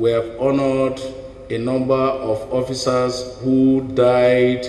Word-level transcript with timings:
We 0.00 0.12
have 0.12 0.30
honored 0.38 1.00
a 1.50 1.58
number 1.58 1.92
of 2.30 2.38
officers 2.54 3.36
who 3.42 3.80
died 3.96 4.64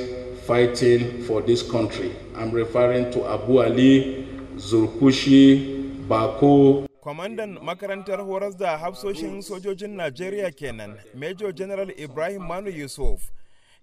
fighting 0.47 1.21
for 1.21 1.43
this 1.43 1.61
country. 1.61 2.11
I'm 2.35 2.49
referring 2.49 3.11
to 3.11 3.27
Abu 3.29 3.61
Ali, 3.61 4.25
Zulkushi, 4.55 6.07
Bako. 6.07 6.87
Kwamandan 6.99 7.59
makarantar 7.61 8.17
horas 8.25 8.55
da 8.57 8.75
hafsoshin 8.77 9.41
sojojin 9.41 9.93
Najeriya 9.95 10.49
kenan, 10.57 10.97
Major 11.13 11.51
General 11.51 11.91
Ibrahim 11.91 12.41
Manu 12.47 12.71
Yusuf. 12.71 13.29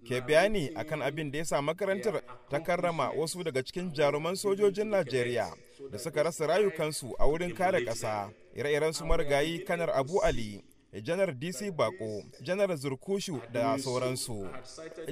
ke 0.03 0.19
bayani 0.27 0.69
akan 0.75 1.01
abin 1.01 1.31
da 1.31 1.37
ya 1.39 1.45
sa 1.45 1.61
makarantar 1.61 2.21
ta 2.49 2.59
karrama 2.59 3.09
wasu 3.15 3.43
daga 3.43 3.63
cikin 3.63 3.91
jaruman 3.95 4.35
sojojin 4.35 4.87
Najeriya 4.91 5.47
da 5.91 5.97
suka 5.97 6.23
rasa 6.23 6.47
rayukansu 6.47 7.15
a 7.19 7.23
wurin 7.27 7.55
kare 7.55 7.79
ƙasa 7.85 8.29
ire-iren 8.55 8.93
su 8.93 9.05
marigayi 9.05 9.63
kanar 9.65 9.89
Abu 9.95 10.19
Ali 10.23 10.63
janar 10.93 11.33
dc 11.33 11.71
bako 11.71 12.23
janar 12.41 12.75
zurkushu 12.77 13.41
da 13.53 13.77
sauransu. 13.79 14.47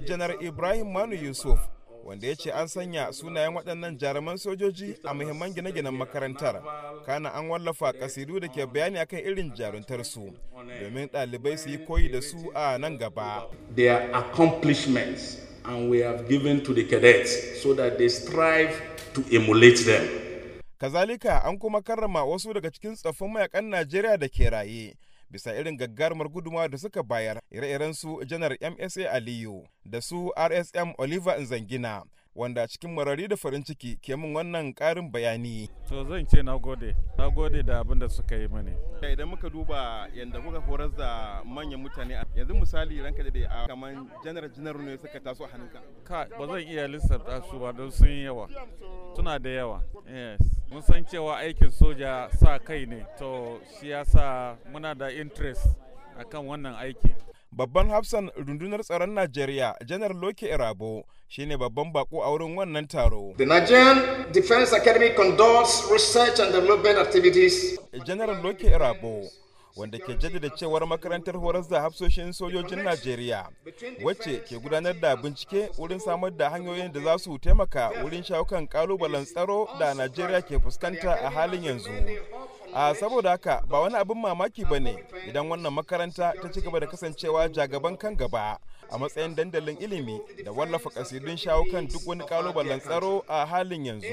Janar 0.07 0.43
ibrahim 0.43 0.91
manu 0.91 1.16
yusuf 1.16 1.59
wanda 2.05 2.27
ya 2.27 2.35
ce 2.35 2.52
an 2.52 2.67
sanya 2.67 3.13
sunayen 3.13 3.53
waɗannan 3.55 3.97
jaruman 3.97 4.38
sojoji 4.38 4.95
a 5.03 5.13
muhimman 5.13 5.53
gine-ginen 5.53 5.93
makarantar. 5.97 6.61
Kana 7.05 7.30
an 7.33 7.49
wallafa 7.49 7.93
kasidu 7.93 8.39
da 8.39 8.47
ke 8.47 8.66
bayani 8.73 8.99
akan 8.99 9.19
irin 9.19 9.52
jaruntarsu 9.55 10.33
domin 10.81 11.07
ɗalibai 11.07 11.57
su 11.57 11.69
yi 11.69 11.77
koyi 11.77 12.11
da 12.11 12.21
su 12.21 12.52
a 12.55 12.77
nan 12.77 12.97
gaba. 12.97 13.47
Their 13.75 14.11
accomplishments 14.13 15.38
and 15.66 15.89
we 15.89 15.99
have 15.99 16.30
given 16.30 16.63
to 16.63 16.73
the 16.73 16.83
cadets 16.85 17.61
so 17.63 17.73
that 17.73 17.97
they 17.97 18.07
strive 18.09 18.81
to 19.13 19.23
emulate 19.31 19.83
them. 19.85 20.07
Kazalika 20.80 21.41
an 21.47 21.57
kuma 21.59 21.81
karrama 21.81 22.23
wasu 22.25 22.53
daga 22.53 22.71
cikin 22.71 22.95
tsoffin 22.95 23.33
mayaƙan 23.33 23.66
najeriya 23.69 24.17
da 24.19 24.27
ke 24.27 24.49
raye. 24.52 24.94
Bisa 25.29 25.55
irin 25.55 25.77
gaggarumar 25.77 26.27
gudunmawa 26.29 26.67
da 26.70 26.77
suka 26.77 27.03
bayar. 27.03 27.39
Ire-iren 27.52 27.93
su 27.93 28.23
janar 28.25 28.57
msa 28.61 29.11
aliyu 29.11 29.63
da 29.85 30.02
su 30.02 30.31
rsm 30.38 30.94
oliver 30.97 31.39
nzangina 31.41 32.03
wanda 32.36 32.67
cikin 32.67 32.91
marari 32.94 33.28
da 33.28 33.36
farin 33.38 33.64
ciki 33.64 33.95
ke 34.02 34.16
min 34.17 34.33
wannan 34.36 34.73
karin 34.75 35.09
bayani. 35.11 35.69
To 35.89 36.03
zan 36.03 36.25
ce 36.28 36.41
na 36.44 36.58
gode, 36.58 36.94
na 37.17 37.30
gode 37.30 37.64
da 37.66 37.80
abin 37.81 38.00
da 38.00 38.08
suka 38.09 38.36
yi 38.36 38.47
mani. 38.47 38.72
Idan 39.02 39.30
muka 39.30 39.50
duba 39.50 40.08
yadda 40.14 40.41
kuka 40.41 40.59
horar 40.59 40.89
da 40.97 41.41
manyan 41.45 41.80
mutane 41.81 42.13
yanzu 42.36 42.53
misali 42.53 43.02
ranka 43.02 43.23
da 43.23 43.47
a 43.63 43.67
kamar 43.67 43.94
janar 44.23 44.50
janar 44.52 44.75
ne 44.83 44.97
suka 44.97 45.19
taso 45.19 45.45
a 45.45 45.47
hannunka. 45.47 45.80
Ka 46.03 46.25
ba 46.38 46.45
zan 46.47 46.59
iya 46.67 46.88
lissafta 46.88 47.41
su 47.50 47.58
ba 47.59 47.72
don 47.72 47.89
sun 47.91 48.09
yi 48.09 48.23
yawa. 48.25 48.47
Suna 49.16 49.39
da 49.39 49.50
yawa. 49.50 49.81
Yes. 50.08 50.39
Mun 50.69 50.81
san 50.81 51.06
cewa 51.06 51.38
aikin 51.39 51.72
soja 51.72 52.30
sa 52.38 52.59
kai 52.59 52.86
ne. 52.86 53.06
To 53.17 53.59
shi 53.80 53.89
yasa 53.89 54.58
muna 54.73 54.94
da 54.97 55.08
interest 55.09 55.67
akan 56.19 56.45
wannan 56.47 56.75
aiki. 56.75 57.16
Babban 57.56 57.88
hafsan 57.89 58.30
rundunar 58.36 58.84
tsaron 58.84 59.14
Najeriya 59.16 59.75
janar 59.88 60.11
Loke 60.14 60.45
Irabo 60.48 61.03
shine 61.28 61.58
babban 61.58 61.92
bako 61.94 62.22
a 62.23 62.30
wurin 62.30 62.56
wannan 62.56 62.88
taro. 62.88 63.34
The 63.38 63.45
Nigerian 63.45 64.31
Defense 64.31 64.73
Academy 64.73 65.12
conducts 65.16 65.88
research 65.92 66.39
and 66.39 66.52
development 66.52 66.97
activities. 67.00 67.78
Janar 68.06 68.44
Loke 68.44 68.59
Irabo 68.67 69.23
wanda 69.75 69.97
ke 70.00 70.16
jaddada 70.20 70.50
cewar 70.50 70.84
makarantar 70.88 71.36
horas 71.39 71.67
da 71.70 71.81
hafsoshin 71.81 72.31
sojojin 72.34 72.84
Najeriya 72.84 73.47
wacce 74.03 74.40
ke 74.47 74.59
gudanar 74.59 74.94
da 75.02 75.16
bincike 75.16 75.69
wurin 75.78 76.00
samar 76.00 76.31
da 76.31 76.50
hanyoyin 76.50 76.92
da 76.94 77.00
za 77.00 77.17
su 77.19 77.38
taimaka 77.40 77.92
wurin 78.03 78.23
shawo 78.23 78.45
kan 78.45 78.67
kalubalen 78.67 79.25
tsaro 79.25 79.67
da 79.80 79.94
Najeriya 79.94 80.42
ke 80.42 80.59
fuskanta 80.59 81.16
a 81.23 81.30
halin 81.30 81.64
yanzu. 81.64 81.92
A 82.76 82.95
saboda 82.95 83.30
haka 83.30 83.62
ba 83.70 83.80
wani 83.80 83.95
abin 83.95 84.18
mamaki 84.20 84.66
ba 84.66 84.80
ne 84.80 84.95
idan 85.28 85.48
wannan 85.50 85.73
makaranta 85.73 86.34
ta 86.42 86.50
ci 86.52 86.62
gaba 86.62 86.80
da 86.80 86.88
kasancewa 86.88 87.50
jagaban 87.50 87.98
kan 87.98 88.16
gaba 88.16 88.59
a 88.92 88.98
matsayin 88.98 89.36
dandalin 89.36 89.78
ilimi 89.80 90.20
da 90.45 90.52
wallafa 90.52 90.90
kasidun 90.90 91.38
shawo 91.38 91.64
kan 91.72 91.88
duk 91.88 92.02
wani 92.08 92.23
kalubalen 92.26 92.80
tsaro 92.80 93.23
a 93.28 93.46
halin 93.46 93.86
yanzu 93.86 94.08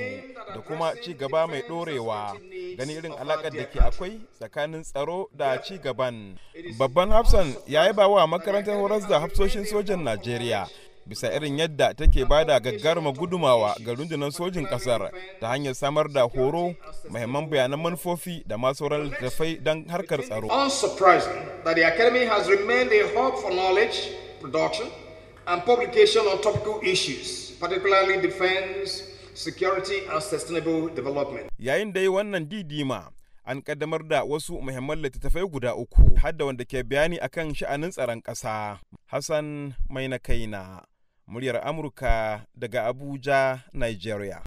da 0.55 0.61
kuma 0.61 0.95
ci 1.03 1.15
gaba 1.15 1.47
mai 1.47 1.63
dorewa 1.69 2.37
gani 2.79 2.93
irin 2.95 3.13
alakar 3.19 3.51
da 3.51 3.65
ke 3.67 3.81
akwai 3.81 4.21
tsakanin 4.39 4.83
tsaro 4.83 5.29
da 5.35 5.59
ci 5.63 5.79
gaban. 5.79 6.39
Babban 6.79 7.11
hafsan 7.11 7.55
ya 7.67 7.87
yi 7.87 7.93
ba 7.93 8.07
wa 8.09 8.27
makarantar 8.27 8.77
horas 8.79 9.09
da 9.09 9.21
hafsoshin 9.21 9.65
sojan 9.67 10.03
najeriya 10.05 10.69
bisa 11.07 11.33
irin 11.35 11.59
yadda 11.59 11.95
take 11.95 12.25
ba 12.25 12.45
da 12.45 12.59
gaggaruma 12.61 13.13
gudumawa 13.13 13.75
ga 13.85 13.95
rundunar 13.95 14.33
sojin 14.33 14.67
ƙasar 14.67 15.11
ta 15.41 15.49
hanyar 15.49 15.75
samar 15.75 16.09
da 16.09 16.23
horo 16.29 16.75
mahimman 17.11 17.51
bayanan 17.51 17.81
manufofi 17.81 18.43
da 18.47 18.57
masu 18.59 18.85
sauran 18.85 19.11
littattafai 19.11 19.59
don 19.63 19.85
harkar 19.89 20.21
tsaro. 20.23 20.49
And 25.45 25.59
publication 25.67 26.23
on 26.31 26.39
topical 26.41 26.79
issues, 26.87 27.51
particularly 27.59 28.23
defense, 28.23 29.03
security, 29.35 30.07
and 30.07 30.23
sustainable 30.23 30.87
development. 30.95 31.51
Yayin 31.59 31.91
da 31.93 31.99
yi 32.01 32.07
wannan 32.09 32.47
didima, 32.47 33.11
an 33.45 33.59
kaddamar 33.63 34.07
da 34.07 34.23
wasu 34.25 34.63
muhimman 34.63 35.03
littattafai 35.03 35.43
guda 35.51 35.75
uku, 35.75 36.15
hadda 36.15 36.45
wanda 36.47 36.65
ke 36.65 36.87
bayani 36.87 37.19
akan 37.19 37.51
sha'anin 37.55 37.91
tsaron 37.91 38.23
ƙasa. 38.23 38.79
Hassan 39.11 39.75
Mai 39.91 40.07
na 40.07 40.19
kaina. 40.23 40.87
Muryar 41.33 41.65
Amurka 41.65 42.45
daga 42.55 42.85
Abuja, 42.85 43.65
Nigeria. 43.73 44.41